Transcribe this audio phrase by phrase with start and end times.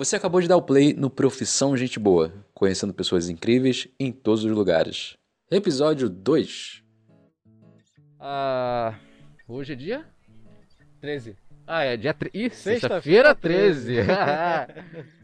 [0.00, 4.42] Você acabou de dar o play no Profissão Gente Boa, conhecendo pessoas incríveis em todos
[4.42, 5.18] os lugares.
[5.50, 6.82] Episódio 2.
[8.18, 8.98] Ah,
[9.46, 10.06] hoje é dia
[11.02, 11.36] 13.
[11.66, 12.34] Ah, é dia 13.
[12.34, 13.96] Ih, Sexta-feira, sexta-feira 13.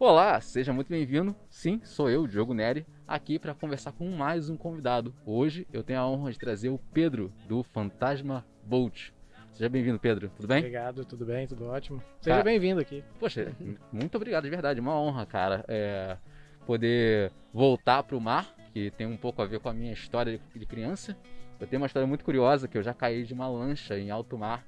[0.00, 1.36] Olá, seja muito bem-vindo.
[1.50, 5.14] Sim, sou eu, Diogo Neri, aqui para conversar com mais um convidado.
[5.26, 9.10] Hoje eu tenho a honra de trazer o Pedro do Fantasma Bolt.
[9.58, 10.30] Seja bem-vindo, Pedro.
[10.36, 10.58] Tudo bem?
[10.58, 12.00] Obrigado, tudo bem, tudo ótimo.
[12.20, 12.42] Seja Tá.
[12.44, 13.02] bem-vindo aqui.
[13.18, 13.52] Poxa,
[13.92, 14.78] muito obrigado, de verdade.
[14.78, 16.16] Uma honra, cara, é,
[16.64, 20.64] poder voltar pro mar, que tem um pouco a ver com a minha história de,
[20.64, 21.16] criança.
[21.58, 24.38] Eu tenho uma história muito curiosa, que eu já caí de uma lancha em alto
[24.38, 24.64] mar,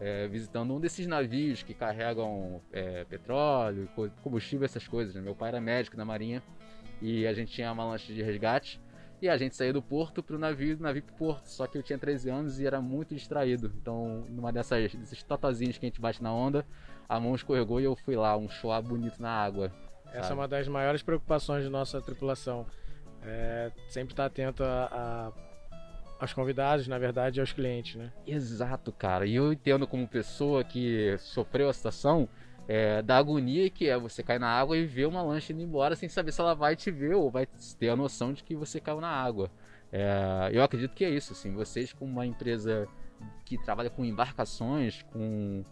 [0.00, 5.14] é, visitando um desses navios que carregam é, petróleo, co- combustível, essas coisas.
[5.14, 5.20] né?
[5.20, 6.42] Meu pai era médico na marinha
[7.00, 8.80] e a gente tinha uma lancha de resgate.
[9.22, 11.46] E a gente saía do porto pro navio, do navio pro porto.
[11.46, 13.72] Só que eu tinha 13 anos e era muito distraído.
[13.80, 16.66] Então, numa dessas, desses totozinhos que a gente bate na onda,
[17.08, 19.70] a mão escorregou e eu fui lá, um show bonito na água.
[20.06, 20.32] Essa sabe?
[20.32, 22.66] é uma das maiores preocupações de nossa tripulação.
[23.22, 25.32] É sempre estar atento a, a-
[26.18, 28.12] aos convidados, na verdade, aos clientes, né?
[28.26, 29.24] Exato, cara.
[29.24, 32.28] E eu entendo como pessoa que sofreu a situação
[32.68, 35.96] é, da agonia que é você cair na água e ver uma lancha indo embora
[35.96, 37.46] sem saber se ela vai te ver ou vai
[37.78, 39.50] ter a noção de que você caiu na água.
[39.90, 41.52] É, eu acredito que é isso, assim.
[41.52, 42.88] Vocês, como uma empresa
[43.44, 45.62] que trabalha com embarcações, com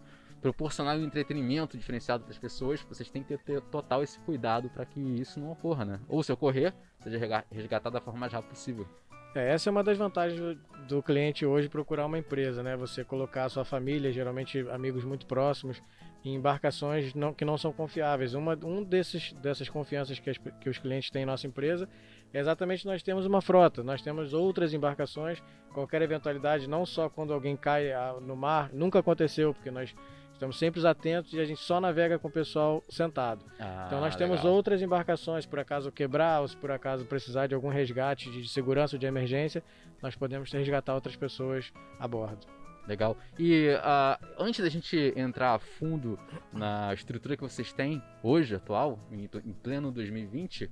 [0.41, 4.85] proporcionar um entretenimento diferenciado para as pessoas, vocês têm que ter total esse cuidado para
[4.85, 5.99] que isso não ocorra, né?
[6.07, 8.87] Ou se ocorrer, seja resgatado da forma mais rápida possível.
[9.35, 10.55] É, essa é uma das vantagens do,
[10.87, 12.75] do cliente hoje procurar uma empresa, né?
[12.75, 15.81] Você colocar a sua família, geralmente amigos muito próximos,
[16.23, 18.33] em embarcações não- que não são confiáveis.
[18.33, 21.89] Uma, um desses, dessas confianças que, as- que os clientes têm em nossa empresa
[22.33, 25.41] é exatamente nós temos uma frota, nós temos outras embarcações,
[25.73, 29.93] qualquer eventualidade, não só quando alguém cai ah, no mar, nunca aconteceu, porque nós
[30.31, 33.43] estamos sempre atentos e a gente só navega com o pessoal sentado.
[33.87, 34.55] Então nós temos Ah, legal.
[34.55, 38.95] outras embarcações, por acaso quebrar, ou se por acaso precisar de algum resgate de segurança
[38.95, 39.63] ou de emergência,
[40.01, 42.47] nós podemos resgatar outras pessoas a bordo.
[42.87, 43.17] Legal.
[43.37, 46.19] E ah, antes da gente entrar a fundo
[46.51, 50.69] na estrutura que vocês têm hoje, atual, em, em pleno 2020,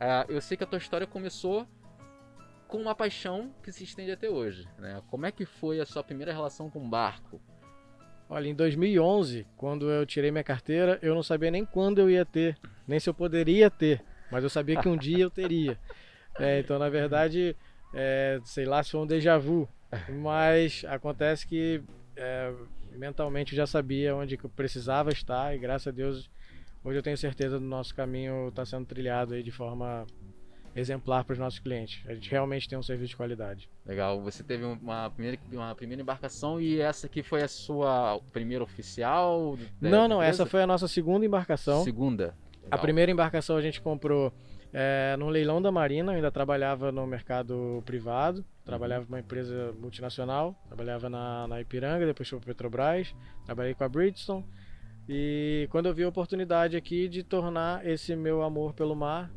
[0.00, 1.66] ah, eu sei que a tua história começou
[2.66, 4.66] com uma paixão que se estende até hoje.
[4.78, 5.02] Né?
[5.08, 7.40] Como é que foi a sua primeira relação com o barco?
[8.28, 12.24] Olha, em 2011, quando eu tirei minha carteira, eu não sabia nem quando eu ia
[12.24, 12.56] ter,
[12.86, 15.78] nem se eu poderia ter, mas eu sabia que um dia eu teria.
[16.38, 17.56] É, então, na verdade,
[17.92, 19.68] é, sei lá se foi um déjà vu,
[20.20, 21.82] mas acontece que
[22.16, 22.52] é,
[22.92, 26.30] mentalmente eu já sabia onde eu precisava estar e graças a Deus
[26.84, 30.06] hoje eu tenho certeza do nosso caminho está sendo trilhado aí de forma
[30.74, 32.02] exemplar para os nossos clientes.
[32.06, 33.68] A gente realmente tem um serviço de qualidade.
[33.84, 34.20] Legal.
[34.22, 39.58] Você teve uma primeira, uma primeira embarcação e essa aqui foi a sua primeira oficial?
[39.80, 41.82] da não, não, essa foi a nossa segunda embarcação.
[41.82, 42.34] Segunda.
[42.62, 42.80] A Legal.
[42.80, 44.32] primeira embarcação a gente comprou
[44.72, 49.72] é, no leilão da Marina, eu ainda trabalhava no mercado privado, trabalhava para uma empresa
[49.80, 53.14] multinacional, trabalhava na, na Ipiranga, depois fui para Petrobras,
[53.44, 54.46] trabalhei com a Bridgestone.
[55.08, 59.28] E quando eu vi a oportunidade aqui de tornar esse meu amor pelo mar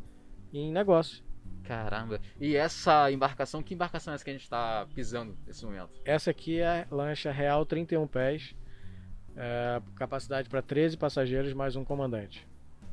[0.53, 1.23] em negócio.
[1.63, 2.21] Caramba.
[2.39, 5.89] E essa embarcação, que embarcação é essa que a gente está pisando nesse momento?
[6.05, 8.55] Essa aqui é a lancha Real 31 pés,
[9.35, 12.47] é, capacidade para 13 passageiros mais um comandante.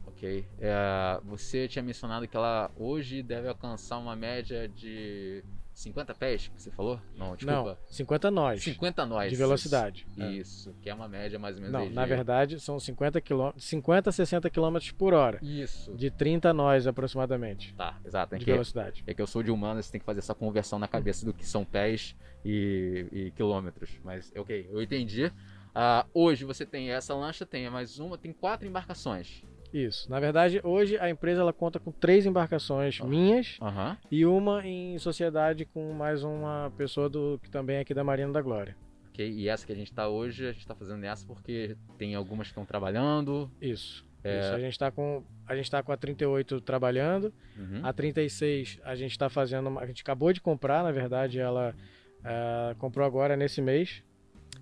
[0.07, 0.47] Ok.
[0.59, 5.45] É, você tinha mencionado que ela hoje deve alcançar uma média de
[5.81, 7.01] 50 pés, que você falou?
[7.17, 7.71] Não, desculpa.
[7.71, 9.31] Não, 50 nós 50 nós.
[9.31, 10.07] de velocidade.
[10.17, 10.83] Isso, É.
[10.83, 13.53] Que é uma média mais ou menos Não, na de- verdade são 50, quilô...
[13.57, 15.39] 50 a 60 km por hora.
[15.43, 15.93] Isso.
[15.95, 17.75] De 30 nós aproximadamente.
[17.75, 18.35] Tá, exato.
[18.35, 19.03] É De que, velocidade.
[19.07, 21.33] é que eu sou de humano, você tem que fazer essa conversão na cabeça do
[21.33, 22.15] que são pés
[22.45, 23.99] e, e quilômetros.
[24.05, 25.33] Mas, ok, eu entendi.
[25.75, 29.43] Ah, hoje você tem essa lancha, tem mais uma, tem quatro embarcações.
[29.73, 30.11] Isso.
[30.11, 33.07] Na verdade, hoje a empresa ela conta com três embarcações Ah.
[33.07, 33.97] minhas Aham.
[34.11, 38.33] e uma em sociedade com mais uma pessoa do que também é aqui da Marina
[38.33, 38.77] da Glória.
[39.11, 42.15] Ok, e essa que a gente tá hoje, a gente tá fazendo essa porque tem
[42.15, 43.51] algumas que estão trabalhando.
[43.61, 44.05] Isso.
[44.23, 44.41] É.
[44.41, 44.53] Isso.
[44.55, 47.33] A gente está com a gente tá com a 38 trabalhando.
[47.59, 47.81] Uhum.
[47.83, 51.75] A 36 a gente está fazendo, uma- a gente acabou de comprar, na verdade, ela
[52.23, 54.03] eh, comprou agora nesse mês,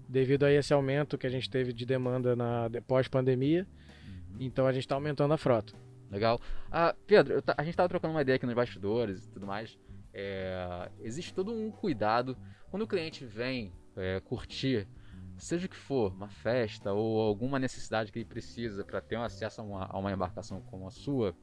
[0.08, 3.66] devido a esse aumento que a gente teve de demanda na de- pós-pandemia.
[4.38, 5.74] Então a gente está aumentando a frota.
[6.10, 6.40] Legal.
[6.70, 9.78] Ah, Pedro, a gente tava trocando uma ideia aqui nos bastidores e tudo mais.
[10.12, 12.36] É, existe todo um cuidado
[12.70, 14.88] quando o cliente vem é, curtir,
[15.36, 19.22] seja o que for, uma festa ou alguma necessidade que ele precisa para ter um
[19.22, 21.36] acesso a uma, a uma embarcação como a sua,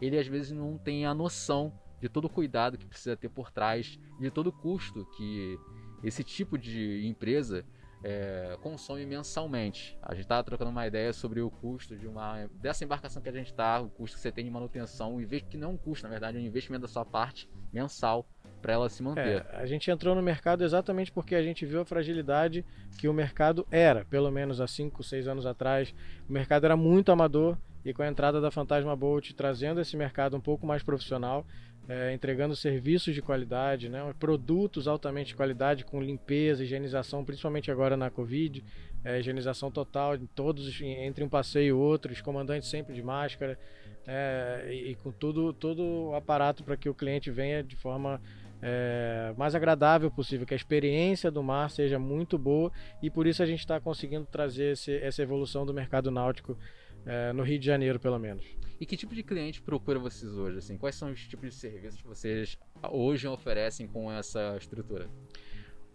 [0.00, 3.50] ele às vezes não tem a noção de todo o cuidado que precisa ter por
[3.50, 5.58] trás, de todo o custo que
[6.02, 7.64] esse tipo de empresa
[8.02, 9.98] é, consome mensalmente.
[10.02, 13.32] A gente estava trocando uma ideia sobre o custo de uma dessa embarcação que a
[13.32, 16.04] gente está, o custo que você tem de manutenção, o que não é um custo,
[16.04, 18.26] na verdade, é um investimento da sua parte mensal
[18.60, 19.46] para ela se manter.
[19.50, 22.64] É, a gente entrou no mercado exatamente porque a gente viu a fragilidade
[22.98, 25.94] que o mercado era, pelo menos há 5, 6 anos atrás.
[26.28, 30.36] O mercado era muito amador e com a entrada da Fantasma Bolt trazendo esse mercado
[30.36, 31.46] um pouco mais profissional,
[31.88, 37.96] é, entregando serviços de qualidade, né, produtos altamente de qualidade com limpeza, higienização, principalmente agora
[37.96, 38.62] na Covid,
[39.02, 43.58] é, higienização total, todos entre um passeio e outro, os comandantes sempre de máscara
[44.06, 48.20] é, e, e, com tudo, todo o aparato para que o cliente venha de forma
[48.60, 52.72] é, mais agradável possível, que a experiência do mar seja muito boa
[53.02, 56.58] e por isso a gente está conseguindo trazer esse, essa evolução do mercado náutico
[57.06, 58.44] é, no Rio de Janeiro, pelo menos.
[58.80, 60.58] E que tipo de cliente procura vocês hoje?
[60.58, 62.58] Assim, quais são os tipos de serviços que vocês
[62.90, 65.08] hoje oferecem com essa estrutura?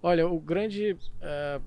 [0.01, 1.61] Olha, o grande é,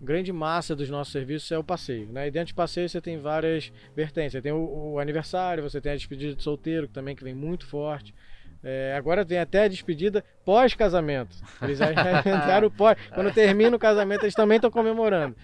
[0.00, 2.06] grande massa dos nossos serviços é o passeio.
[2.06, 2.28] Né?
[2.28, 4.32] E dentro de passeio você tem várias vertentes.
[4.32, 7.34] Você tem o, o aniversário, você tem a despedida de solteiro, que também que vem
[7.34, 8.14] muito forte.
[8.62, 11.36] É, agora vem até a despedida pós-casamento.
[11.62, 12.96] Eles já entraram pós.
[13.14, 15.36] Quando termina o casamento, eles também estão comemorando.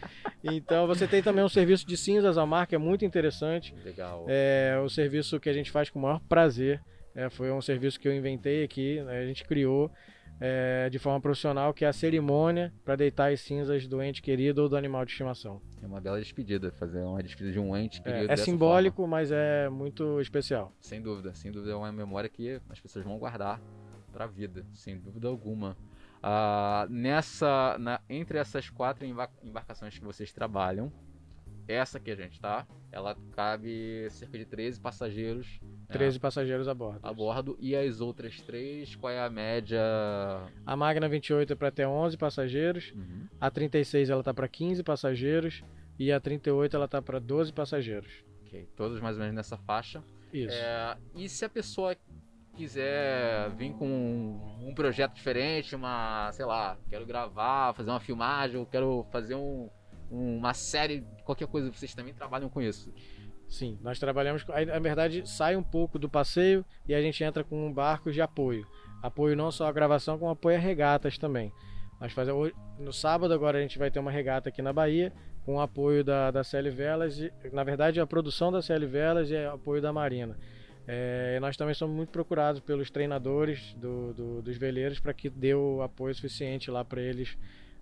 [0.43, 3.75] Então você tem também um serviço de cinzas à marca, é muito interessante.
[3.85, 4.25] Legal.
[4.29, 6.81] É o serviço que a gente faz com o maior prazer.
[7.15, 9.91] É, foi um serviço que eu inventei aqui, né, a gente criou
[10.45, 14.63] é, de forma profissional, que é a cerimônia para deitar as cinzas do ente querido
[14.63, 15.63] ou do animal de estimação.
[15.81, 18.31] É uma bela despedida, fazer uma despedida de um ente é, querido.
[18.31, 19.19] É, é simbólico, forma.
[19.19, 20.73] mas é muito especial.
[20.81, 23.61] Sem dúvida, sem dúvida é uma memória que as pessoas vão guardar
[24.13, 25.77] para a vida, sem dúvida alguma.
[26.21, 30.93] Ah, nessa, na, entre essas quatro embarcações que vocês trabalham,
[31.69, 35.61] essa que a gente tá, ela cabe cerca de 13 passageiros.
[35.89, 37.01] 13 é, passageiros a bordo.
[37.03, 37.57] A bordo.
[37.61, 39.81] E as outras três, qual é a média?
[40.67, 42.93] A Magna 28 é para ter 11 passageiros.
[42.95, 43.27] Uhum.
[43.41, 45.63] A 36 ela tá para 15 passageiros.
[45.99, 48.25] E a 38 ela tá para 12 passageiros.
[48.47, 50.03] Ok, todos mais ou menos nessa faixa.
[50.33, 50.55] Isso.
[50.55, 51.97] É, e se a pessoa
[52.57, 58.59] quiser vir com um, um projeto diferente, uma, sei lá, quero gravar, fazer uma filmagem,
[58.59, 59.71] ou quero fazer um
[60.13, 62.93] uma série, qualquer coisa, vocês também trabalham com isso?
[63.49, 64.47] Sim, nós trabalhamos.
[64.47, 68.67] Na verdade, sai um pouco do passeio e a gente entra com barcos de apoio.
[69.03, 71.53] Apoio não só à gravação, como apoio a regatas também.
[72.01, 75.13] Nós fazemos, no sábado agora a gente vai ter uma regata aqui na Bahia,
[75.45, 77.19] com apoio da, da CL Velas.
[77.19, 80.37] E, na verdade, a produção da CL Velas e apoio da Marina.
[80.87, 85.55] É, nós também somos muito procurados pelos treinadores do, do, dos veleiros para que dê
[85.55, 87.37] o apoio suficiente lá para eles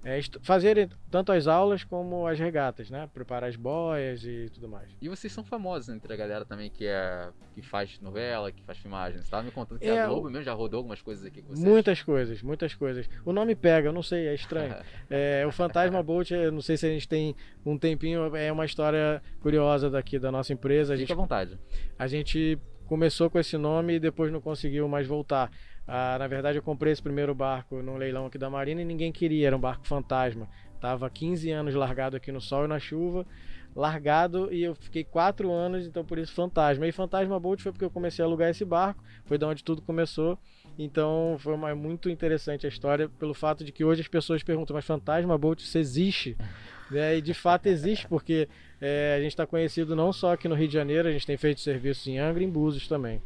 [0.05, 3.09] é, fazer tanto as aulas como as regatas, né?
[3.13, 4.89] Preparar as boias e tudo mais.
[5.01, 8.79] E vocês são famosos entre a galera também que é que faz novela, que faz
[8.79, 9.25] filmagens.
[9.25, 11.49] Você tava me contando que é, a Globo mesmo já rodou algumas coisas aqui com
[11.49, 11.69] vocês.
[11.69, 13.09] Muitas coisas, muitas coisas.
[13.25, 14.75] O nome pega, eu não sei, é estranho.
[15.11, 18.65] é, o Fantasma Bolt, eu não sei se a gente tem um tempinho, é uma
[18.65, 20.95] história curiosa daqui da nossa empresa.
[20.95, 21.59] A Fica gente, à vontade.
[21.99, 25.51] A gente começou com esse nome e depois não conseguiu mais voltar.
[25.93, 29.11] Ah, na verdade, eu comprei esse primeiro barco no leilão aqui da Marina e ninguém
[29.11, 30.49] queria, era um barco fantasma.
[30.81, 33.27] Tava 15 anos largado aqui no sol e na chuva,
[33.75, 36.87] largado e eu fiquei 4 anos, então por isso fantasma.
[36.87, 39.83] E Fantasma Boat foi porque eu comecei a alugar esse barco, foi de onde tudo
[39.83, 40.39] começou.
[40.79, 44.75] Então foi uma, muito interessante a história pelo fato de que hoje as pessoas perguntam,
[44.75, 46.37] mas Fantasma Boat isso existe?
[46.93, 48.49] É, e de fato existe, porque
[48.81, 51.37] é, a gente está conhecido não só aqui no Rio de Janeiro, a gente tem
[51.37, 53.23] feito serviços em Angra e em Búzios também.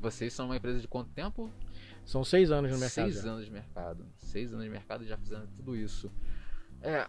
[0.00, 1.50] Vocês são uma empresa de quanto tempo?
[2.04, 3.10] São seis anos no mercado.
[3.10, 3.30] Seis já.
[3.30, 4.06] anos de mercado.
[4.16, 6.10] Seis anos de mercado já fazendo tudo isso.
[6.82, 7.06] É,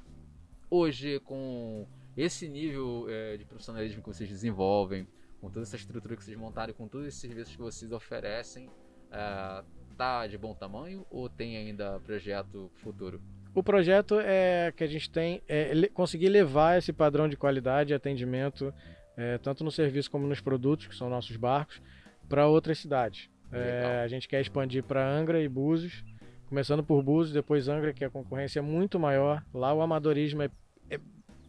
[0.69, 1.85] hoje, com
[2.15, 5.07] esse nível é, de profissionalismo que vocês desenvolvem,
[5.41, 8.69] com toda essa estrutura que vocês montaram, com todos esses serviços que vocês oferecem,
[9.11, 9.63] é,
[9.97, 13.21] tá de bom tamanho ou tem ainda projeto futuro?
[13.53, 17.95] O projeto é que a gente tem é conseguir levar esse padrão de qualidade e
[17.95, 18.73] atendimento,
[19.15, 21.81] é, tanto no serviço como nos produtos, que são nossos barcos,
[22.27, 23.29] para outras cidades.
[23.51, 26.03] É, a gente quer expandir para Angra e Búzios,
[26.47, 29.43] começando por Búzios, depois Angra, que a concorrência é muito maior.
[29.53, 30.49] Lá o amadorismo é,
[30.89, 30.99] é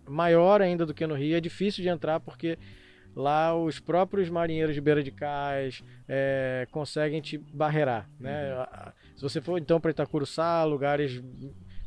[0.09, 2.59] maior ainda do que no Rio, é difícil de entrar porque
[3.15, 8.09] lá os próprios marinheiros de beira de cais é, conseguem te barrerar.
[8.21, 8.55] Né?
[8.55, 8.93] Uhum.
[9.17, 11.23] Se você for então para Itacuruçá, lugares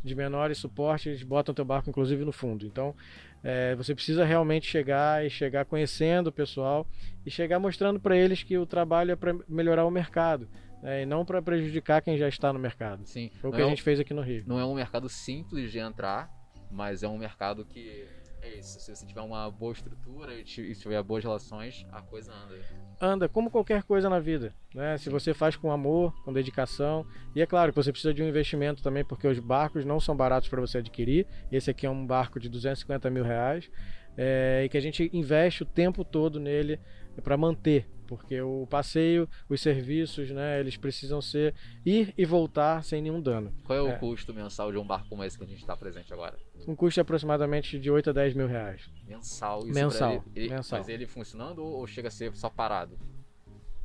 [0.03, 2.65] de menores suporte, eles botam teu barco inclusive no fundo.
[2.65, 2.95] Então
[3.43, 6.85] é, você precisa realmente chegar e chegar conhecendo o pessoal
[7.25, 10.47] e chegar mostrando para eles que o trabalho é para melhorar o mercado.
[10.81, 13.05] Né, e não para prejudicar quem já está no mercado.
[13.05, 13.29] Sim.
[13.41, 14.43] Foi o que a é gente fez aqui no Rio.
[14.47, 16.31] Não é um mercado simples de entrar,
[16.71, 18.05] mas é um mercado que
[18.41, 22.33] É isso, se você tiver uma boa estrutura e ti- tiver boas relações, a coisa
[22.33, 22.55] anda.
[23.01, 24.97] anda como qualquer coisa na vida, né?
[24.97, 27.05] Se você faz com amor, com dedicação,
[27.35, 30.15] e é claro que você precisa de um investimento também, porque os barcos não são
[30.15, 31.27] baratos para você adquirir.
[31.51, 33.69] Esse aqui é um barco de 250 mil reais
[34.17, 36.79] é, e que a gente investe o tempo todo nele
[37.23, 40.59] para manter, porque o passeio, os serviços, né?
[40.59, 41.53] Eles precisam ser
[41.85, 43.53] ir e voltar sem nenhum dano.
[43.63, 43.95] Qual é o É.
[43.97, 46.35] custo mensal de um barco como esse que a gente está presente agora?
[46.67, 48.89] Um custo aproximadamente de 8 a 10 mil reais.
[49.07, 49.59] Mensal.
[49.59, 50.79] Isso Mensal, ele- ele- mensal.
[50.79, 52.97] Mas ele funcionando ou chega a ser só parado?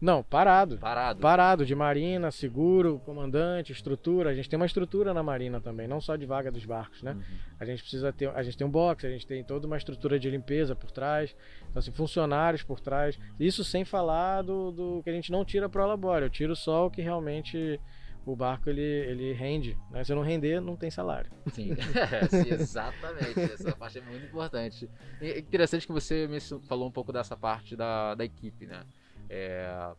[0.04, 0.76] Não, parado.
[0.76, 1.18] Parado.
[1.18, 4.28] Parado de marina, seguro, comandante, estrutura.
[4.28, 7.12] A gente tem uma estrutura na marina também, não só de vaga dos barcos, né?
[7.12, 7.22] Uhum.
[7.58, 10.18] A gente precisa ter, a gente tem um box, a gente tem toda uma estrutura
[10.18, 11.34] de limpeza por trás,
[11.70, 13.18] então assim, funcionários por trás.
[13.40, 16.86] Isso sem falar do, do que a gente não tira pro labore, eu tiro só
[16.86, 17.80] o que realmente
[18.26, 20.04] o barco ele, ele rende, né?
[20.04, 21.30] Se não render, não tem salário.
[21.50, 21.74] Sim,
[22.28, 23.40] Sim, exatamente.
[23.40, 24.86] Essa parte é muito importante.
[25.22, 28.82] E É interessante que você me falou um pouco dessa parte da, da equipe, né?
[29.28, 29.92] É,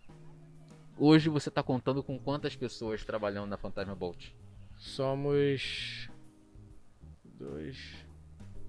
[0.98, 4.30] Hoje você está contando com quantas pessoas trabalhando na Fantasma Bolt?
[4.78, 6.10] Somos
[7.24, 8.06] dois.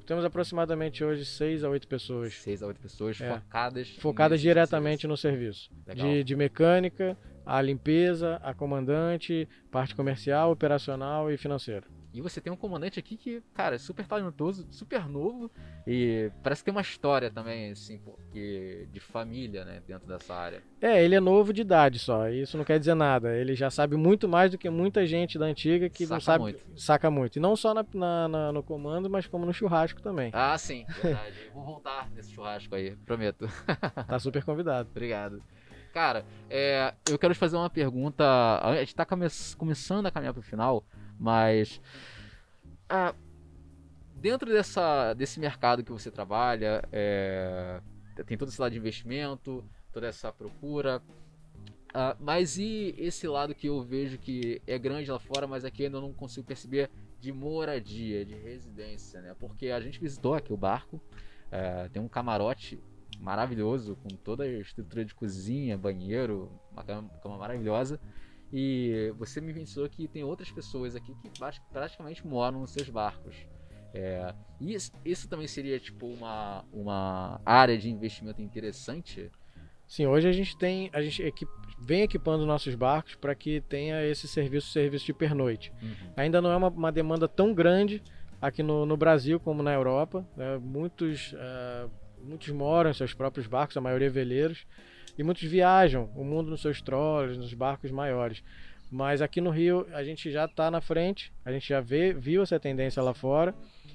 [0.07, 3.33] Temos aproximadamente hoje seis a oito pessoas Seis a oito pessoas É.
[3.41, 3.89] focadas.
[3.99, 5.71] focadas diretamente no serviço.
[5.87, 6.07] Legal.
[6.07, 11.87] De, de mecânica, a limpeza, a comandante, parte comercial, operacional e financeira.
[12.17, 15.51] E você tem um comandante aqui que, cara, é super talentoso, super novo
[15.87, 20.63] e parece que tem uma história também, assim, porque de família, né, dentro dessa área.
[20.81, 23.35] É, ele é novo de idade só, isso não quer dizer nada.
[23.37, 26.43] Ele já sabe muito mais do que muita gente da antiga que não Saca sabe.
[26.43, 26.61] muito.
[26.77, 27.37] Saca muito.
[27.37, 30.31] E não só na, na- na- no comando, mas como no churrasco também.
[30.33, 31.37] Ah, sim, verdade.
[31.53, 33.47] Vou voltar nesse churrasco aí, prometo.
[34.09, 34.89] Tá super convidado.
[34.91, 35.43] Obrigado.
[35.93, 38.23] Cara, é, eu quero te fazer uma pergunta.
[38.63, 40.85] A gente tá come- começando a caminhar pro final,
[41.19, 41.81] mas.
[42.89, 43.15] ah,
[44.17, 47.81] dentro dessa, desse mercado que você trabalha, é,
[48.27, 51.03] tem todo esse lado de investimento, toda essa procura.
[51.95, 55.85] ah, mas e esse lado que eu vejo que é grande lá fora, mas aqui
[55.85, 59.35] ainda eu não consigo perceber de moradia, de residência, né?
[59.39, 61.01] Porque a gente visitou aqui o barco,
[61.51, 62.79] é, tem um camarote
[63.19, 68.01] maravilhoso, com toda a estrutura de cozinha, banheiro, uma cama, cama maravilhosa.
[68.53, 71.31] E você me mencionou que tem outras pessoas aqui que
[71.73, 73.35] praticamente moram nos seus barcos.
[73.93, 79.31] É, e isso, isso também seria tipo uma, uma área de investimento interessante?
[79.89, 80.91] Sim, hoje a gente tem.
[80.93, 81.47] A gente equi-
[81.79, 85.73] vem equipando nossos barcos para que tenha esse serviço, serviço de pernoite.
[86.17, 88.03] Ainda não é uma, uma demanda tão grande
[88.41, 90.27] aqui no, no Brasil como na Europa.
[90.37, 90.59] né?
[90.59, 91.89] Muitos, eh,
[92.21, 94.67] muitos moram em seus próprios barcos, a maioria veleiros,
[95.19, 98.43] e muitos viajam o mundo nos seus trolls, nos barcos maiores.
[98.91, 102.43] Mas aqui no Rio a gente já está na frente, a gente já vê, viu
[102.43, 103.55] essa tendência lá fora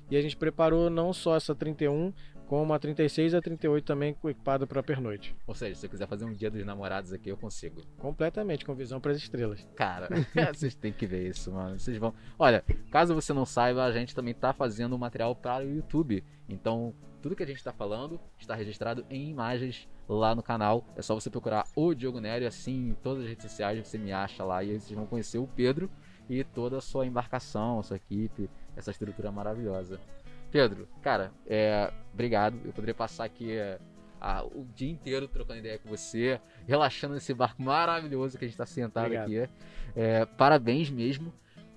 [0.10, 2.14] e a gente preparou não só essa 31,
[2.52, 5.34] como a 36 e a 38 também equipada para pernoite.
[5.48, 7.82] Ou seja, se eu quiser fazer um dia dos namorados aqui, eu consigo.
[7.98, 9.66] Completamente, com visão para as estrelas.
[9.74, 10.10] Cara,
[10.54, 11.80] vocês têm que ver isso, mano.
[11.80, 12.14] Vocês vão.
[12.38, 16.26] Olha, caso você não saiba, a gente também tá fazendo material para o YouTube.
[16.50, 20.84] Então, tudo que a gente tá falando está registrado em imagens lá no canal.
[20.98, 24.12] É só você procurar o Diogo Nery, assim, em todas as redes sociais você me
[24.12, 25.90] acha lá e aí vocês vão conhecer o Pedro
[26.30, 30.02] e toda a sua embarcação, a sua equipe, essa estrutura maravilhosa.
[30.52, 32.60] Pedro, cara, é, obrigado.
[32.66, 33.80] Eu poderia passar aqui é,
[34.20, 38.58] a- o dia inteiro trocando ideia com você, relaxando nesse barco maravilhoso que a gente
[38.58, 39.26] tá sentado Obrigado.
[39.28, 39.50] aqui.
[39.96, 41.34] É, parabéns mesmo,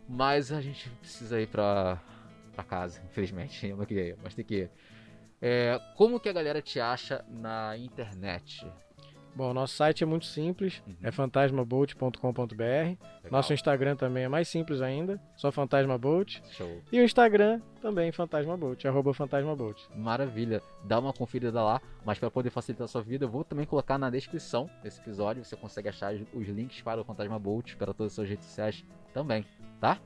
[0.09, 2.01] mas a gente precisa ir pra,
[2.55, 3.65] pra casa, infelizmente.
[3.67, 4.71] Eu não queria ir, mas tem que ir.
[5.41, 8.67] É, como que a galera te acha na internet?
[9.37, 10.95] Bom, nosso site é muito simples, Uhum.
[11.03, 12.55] é fantasmaboat.com.br.
[12.63, 12.99] Legal.
[13.31, 16.43] Nosso Instagram também é mais simples ainda, só fantasmaboat.
[16.51, 16.81] Show.
[16.93, 19.89] E o Instagram também fantasmaboat, arroba fantasmaboat.
[19.97, 20.63] Maravilha.
[20.85, 23.99] Dá uma conferida lá, mas para poder facilitar a sua vida, eu vou também colocar
[23.99, 25.45] na descrição desse episódio.
[25.45, 28.85] Você consegue achar os links para o Fantasma Bolt, para todas as suas redes sociais
[29.13, 29.45] também,
[29.81, 29.99] tá?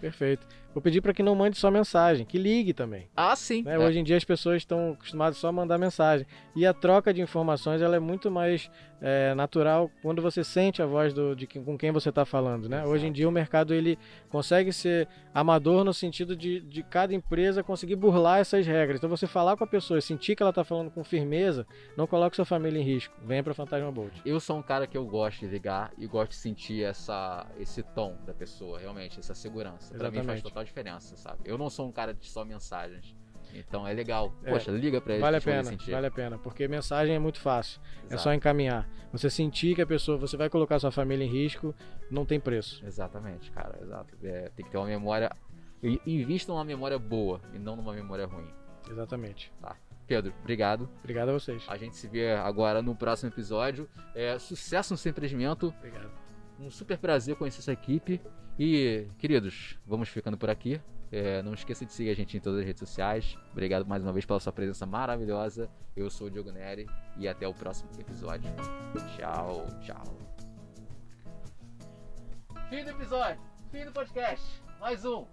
[0.00, 0.46] Perfeito.
[0.74, 3.08] Vou pedir para que não mande só mensagem, que ligue também.
[3.16, 3.62] Ah, sim.
[3.62, 3.76] né?
[3.76, 3.78] É.
[3.78, 6.26] Hoje em dia as pessoas estão acostumadas só a mandar mensagem.
[6.56, 8.68] E a troca de informações ela é muito mais
[9.00, 12.68] é, natural quando você sente a voz do, de quem- com quem você está falando.
[12.68, 12.84] Né?
[12.84, 13.98] Hoje em dia o mercado ele
[14.30, 18.98] consegue ser amador no sentido de, de cada empresa conseguir burlar essas regras.
[18.98, 21.66] Então você falar com a pessoa sentir que ela está falando com firmeza,
[21.96, 23.14] não coloque sua família em risco.
[23.24, 24.12] Venha para Fantasma Bolt.
[24.24, 27.82] Eu sou um cara que eu gosto de ligar e gosto de sentir essa, esse
[27.82, 29.94] tom da pessoa, realmente, essa segurança.
[29.94, 30.42] Pra mim faz Exatamente.
[30.64, 31.40] Total diferença, sabe?
[31.44, 33.14] Eu não sou um cara de só mensagens.
[33.52, 34.34] Então é legal.
[34.42, 37.40] É, Poxa, liga pra eles Vale a pena, vale a pena, porque mensagem é muito
[37.40, 37.80] fácil.
[38.02, 38.22] É Exato.
[38.22, 38.88] só encaminhar.
[39.12, 41.72] Você sentir que a pessoa, você vai colocar sua família em risco,
[42.10, 42.84] não tem preço.
[42.84, 44.16] Exatamente, cara, exato.
[44.24, 45.30] É, tem que ter uma memória.
[45.82, 48.50] Invista numa memória boa e não numa memória ruim.
[48.90, 49.52] Exatamente.
[50.06, 50.88] Pedro, obrigado.
[50.98, 51.64] Obrigado a vocês.
[51.68, 53.88] A gente se vê agora no próximo episódio.
[54.14, 55.72] É, sucesso no seu empreendimento.
[55.78, 56.23] Obrigado.
[56.58, 58.20] Um super prazer conhecer essa equipe.
[58.58, 60.80] E, queridos, vamos ficando por aqui.
[61.10, 63.36] É, não esqueça de seguir a gente em todas as redes sociais.
[63.52, 65.70] Obrigado mais uma vez pela sua presença maravilhosa.
[65.94, 68.50] Eu sou o Diogo Neri e até o próximo episódio.
[69.16, 70.04] Tchau, tchau.
[72.68, 74.62] Fim do episódio, fim do podcast.
[74.80, 75.26] Mais um.